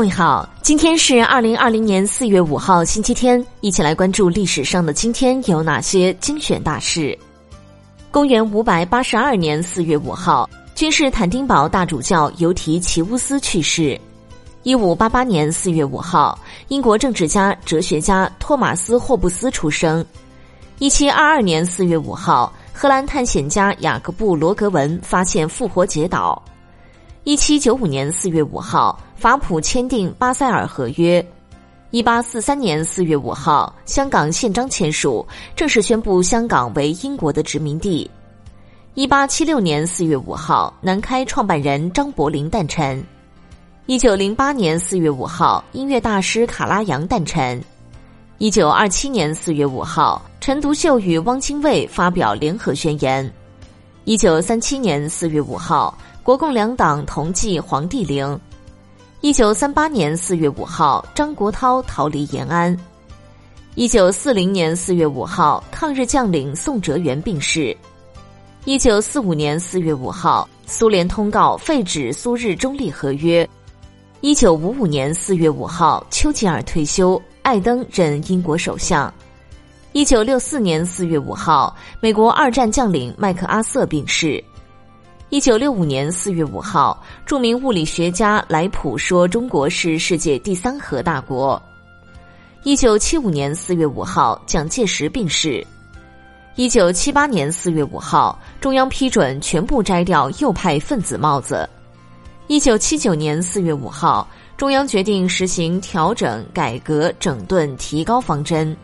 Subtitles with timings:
[0.00, 7.18] 各位好，今天是二零二零年四月五号，星期天，一起来关注历史上的今天有哪些精选大事。
[8.10, 14.00] 公元五百八十二年四月五号，君士坦丁堡大主教尤提奇乌斯去世。
[14.62, 16.38] 一五八八年四月五号，
[16.68, 20.02] 英国政治家、哲学家托马斯·霍布斯出生。
[20.78, 26.42] 一七二二年四月五号，荷兰探险家雅各布·罗格文发现复活节岛。
[27.24, 31.24] 一七九五年四月五号，法普签订巴塞尔合约。
[31.90, 38.10] 一八四三年四月五号，香港宪章签署，正式宣布香港为英国的殖民地。
[38.94, 43.04] 一八七六年四月五号，南开创办人张伯苓诞辰。
[43.84, 47.62] 一九零八年四月五号，音乐大师卡拉扬诞辰。
[48.38, 53.30] 一九二七年四月五号，陈独秀与汪精卫发表联合宣言。
[54.10, 55.96] 一九三七年四月五号。
[56.24, 58.36] 国共两党同祭黄帝陵。
[59.20, 62.76] 一九三八年四月五号，张国焘逃离延安。
[63.76, 67.76] 一九四零年四月五号，抗日将领宋哲元病逝。
[68.64, 73.48] 一九四五年四月五号，苏联通告废止苏日中立合约。
[74.22, 79.12] 一九五五年四月五号，丘吉尔退休，艾登任英国首相。
[79.92, 84.42] 一九六四年四月五号，美国二战将领麦克阿瑟病逝。
[85.30, 91.60] 一九六五年四月五号，著名物理学家莱普说：“中国是世界第三核大国。”
[92.62, 95.66] 一九七五年四月五号，蒋介石病逝。
[96.54, 101.68] 一九七八年四月五号，中央批准全部摘掉右派分子帽子。
[102.46, 108.76] 一九七九年四月五号，中央决定实行调整、改革、整顿、提高方针。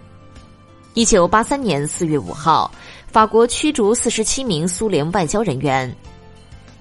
[0.96, 2.70] 一九八三年四月五号，
[3.06, 5.94] 法国驱逐四十七名苏联外交人员。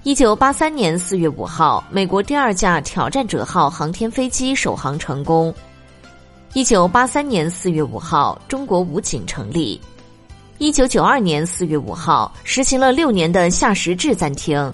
[0.04, 5.54] 一九八三年四月五号，美国第二架挑战者号航天飞机首航成功。
[6.54, 9.78] 一九八三年四月五号，中国武警成立。
[10.56, 14.72] 一九九二年四月五号，实行了六年的夏时制暂停。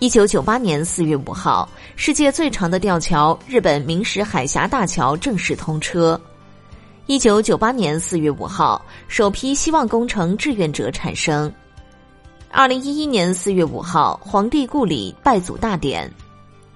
[0.00, 6.20] 一九九八年四月五号，世界最长的吊桥——日本明石海峡大桥正式通车。
[7.10, 11.52] 一九九八年四月五号，首批希望工程志愿者产生。
[12.52, 16.08] 二零一一年四月五号，皇帝故里拜祖大典。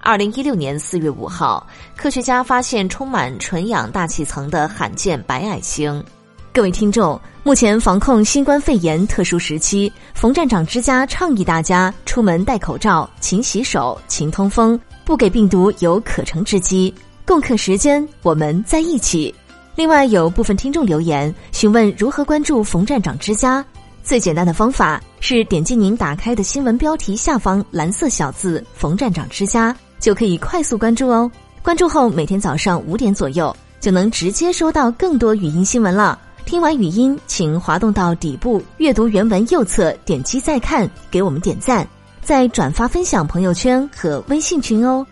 [0.00, 1.64] 二零一六年四月五号，
[1.94, 6.04] 科学家发现充满纯氧大气层的罕见白矮星。
[6.52, 16.92] 各位听众，目前防控新冠肺炎特殊时期，冯站长之家倡议大家出门戴口罩、勤洗手、勤通风，不给病毒有可乘之机。
[17.24, 19.32] 共克时间，我们在一起。
[19.76, 23.64] 另外，有部分听众留言询问如何关注冯站长之家。
[24.04, 31.28] 最简单的方法是点击您打开的新闻标题下方蓝色小字“冯站长之家”，就可以快速关注哦。
[31.62, 36.20] 关注后，每天早上五点左右就能直接收到更多语音新闻了。
[36.44, 41.88] 听完语音，请滑动到底部阅读原文右侧，点击再看，给我们点赞，
[42.22, 45.04] 再转发分享朋友圈和微信群哦。